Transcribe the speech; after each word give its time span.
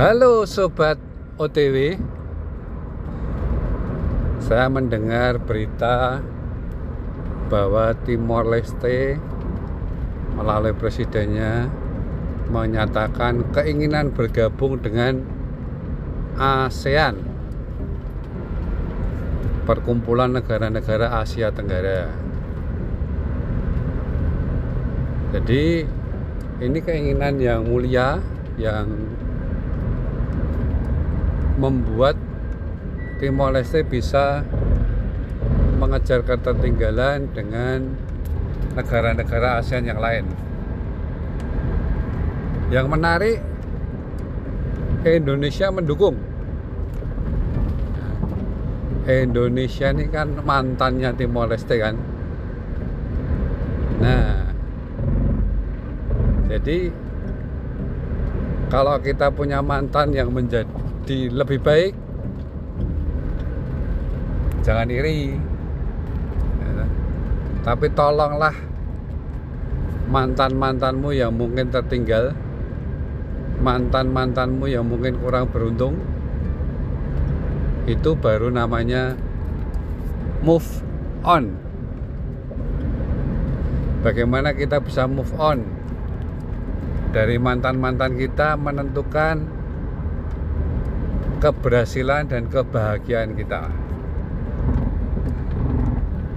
Halo 0.00 0.48
sobat 0.48 0.96
OTW 1.36 2.00
Saya 4.40 4.72
mendengar 4.72 5.36
berita 5.36 6.24
bahwa 7.52 7.92
Timor 8.08 8.48
Leste 8.48 9.20
melalui 10.40 10.72
presidennya 10.72 11.68
menyatakan 12.48 13.44
keinginan 13.52 14.08
bergabung 14.08 14.80
dengan 14.80 15.20
ASEAN 16.40 17.20
Perkumpulan 19.68 20.32
Negara-Negara 20.32 21.20
Asia 21.20 21.52
Tenggara. 21.52 22.08
Jadi 25.36 25.84
ini 26.64 26.78
keinginan 26.80 27.36
yang 27.36 27.68
mulia 27.68 28.16
yang 28.56 28.88
membuat 31.60 32.16
Timor 33.20 33.52
Leste 33.52 33.84
bisa 33.84 34.40
mengejar 35.76 36.24
ketertinggalan 36.24 37.28
dengan 37.36 37.84
negara-negara 38.72 39.60
ASEAN 39.60 39.84
yang 39.84 40.00
lain. 40.00 40.24
Yang 42.72 42.86
menarik, 42.88 43.38
Indonesia 45.04 45.68
mendukung. 45.68 46.16
Indonesia 49.04 49.92
ini 49.92 50.08
kan 50.08 50.40
mantannya 50.40 51.12
Timor 51.12 51.52
Leste 51.52 51.76
kan. 51.76 51.96
Nah, 54.00 54.48
jadi 56.48 56.88
kalau 58.72 58.96
kita 59.02 59.28
punya 59.34 59.60
mantan 59.60 60.14
yang 60.14 60.30
menjadi 60.30 60.89
jadi 61.00 61.26
lebih 61.32 61.58
baik 61.58 61.94
jangan 64.60 64.86
iri. 64.92 65.34
Ya, 66.62 66.84
tapi 67.66 67.90
tolonglah 67.90 68.54
mantan-mantanmu 70.06 71.10
yang 71.10 71.34
mungkin 71.34 71.74
tertinggal 71.74 72.36
mantan-mantanmu 73.60 74.70
yang 74.70 74.88
mungkin 74.88 75.20
kurang 75.20 75.50
beruntung 75.52 76.00
itu 77.84 78.14
baru 78.14 78.48
namanya 78.54 79.18
move 80.40 80.86
on. 81.26 81.58
Bagaimana 84.00 84.56
kita 84.56 84.80
bisa 84.80 85.04
move 85.04 85.34
on? 85.36 85.60
Dari 87.10 87.36
mantan-mantan 87.36 88.16
kita 88.16 88.56
menentukan 88.56 89.59
keberhasilan 91.40 92.28
dan 92.28 92.46
kebahagiaan 92.52 93.32
kita. 93.32 93.72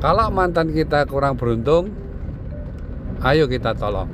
Kalau 0.00 0.28
mantan 0.32 0.72
kita 0.72 1.04
kurang 1.08 1.36
beruntung, 1.36 1.92
ayo 3.24 3.48
kita 3.48 3.76
tolong. 3.76 4.08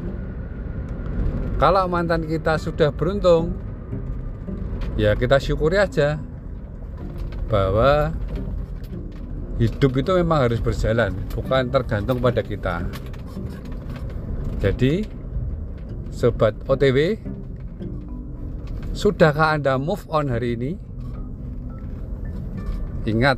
Kalau 1.58 1.86
mantan 1.90 2.26
kita 2.26 2.58
sudah 2.58 2.90
beruntung, 2.94 3.54
ya 4.98 5.14
kita 5.14 5.38
syukuri 5.38 5.78
aja 5.78 6.18
bahwa 7.46 8.10
hidup 9.62 9.92
itu 9.94 10.10
memang 10.18 10.50
harus 10.50 10.58
berjalan, 10.58 11.14
bukan 11.32 11.70
tergantung 11.70 12.18
pada 12.18 12.42
kita. 12.42 12.82
Jadi, 14.58 15.06
sobat 16.10 16.58
OTW, 16.66 17.20
Sudahkah 18.96 19.60
Anda 19.60 19.76
move 19.76 20.08
on 20.08 20.32
hari 20.32 20.56
ini? 20.56 20.72
Ingat, 23.04 23.36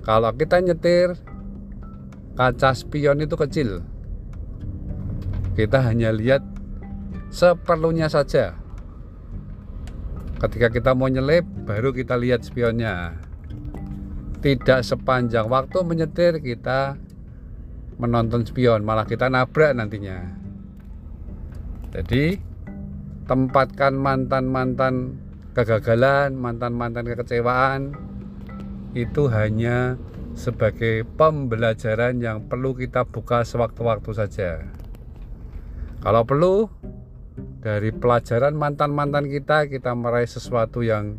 kalau 0.00 0.32
kita 0.32 0.64
nyetir, 0.64 1.12
kaca 2.32 2.72
spion 2.72 3.20
itu 3.20 3.36
kecil. 3.36 3.84
Kita 5.52 5.84
hanya 5.84 6.16
lihat 6.16 6.40
seperlunya 7.28 8.08
saja. 8.08 8.56
Ketika 10.40 10.72
kita 10.72 10.96
mau 10.96 11.12
nyelip, 11.12 11.44
baru 11.68 11.92
kita 11.92 12.16
lihat 12.16 12.48
spionnya. 12.48 13.20
Tidak 14.40 14.80
sepanjang 14.80 15.44
waktu 15.44 15.76
menyetir 15.84 16.40
kita 16.40 16.96
menonton 18.00 18.48
spion, 18.48 18.80
malah 18.80 19.04
kita 19.04 19.28
nabrak 19.28 19.76
nantinya. 19.76 20.24
Jadi, 21.92 22.53
tempatkan 23.24 23.96
mantan-mantan 23.96 25.16
kegagalan, 25.56 26.36
mantan-mantan 26.36 27.08
kekecewaan 27.08 27.96
itu 28.92 29.26
hanya 29.32 29.96
sebagai 30.34 31.06
pembelajaran 31.14 32.18
yang 32.18 32.44
perlu 32.46 32.74
kita 32.74 33.06
buka 33.06 33.46
sewaktu-waktu 33.46 34.10
saja. 34.14 34.50
Kalau 36.02 36.22
perlu, 36.26 36.68
dari 37.64 37.94
pelajaran 37.94 38.52
mantan-mantan 38.52 39.24
kita, 39.30 39.70
kita 39.72 39.96
meraih 39.96 40.28
sesuatu 40.28 40.84
yang 40.84 41.16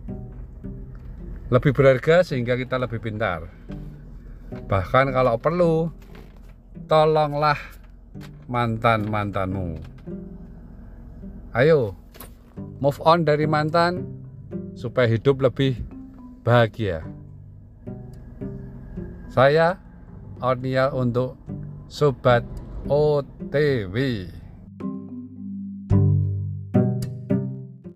lebih 1.49 1.73
berharga 1.73 2.21
sehingga 2.21 2.53
kita 2.53 2.77
lebih 2.77 3.01
pintar. 3.01 3.49
Bahkan 4.69 5.09
kalau 5.09 5.35
perlu, 5.41 5.89
tolonglah 6.85 7.57
mantan-mantanmu. 8.45 9.81
Ayo, 11.55 11.95
move 12.83 12.99
on 13.07 13.23
dari 13.23 13.47
mantan 13.47 14.03
supaya 14.75 15.07
hidup 15.07 15.39
lebih 15.39 15.79
bahagia. 16.43 17.07
Saya 19.31 19.79
Ornia 20.43 20.91
untuk 20.91 21.39
Sobat 21.87 22.43
OTW. 22.91 23.95